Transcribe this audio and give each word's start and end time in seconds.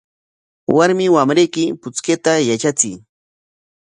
Warmi 0.75 1.05
wamrayki 1.15 1.63
puchkayta 1.81 2.31
yatrachiy. 2.49 2.95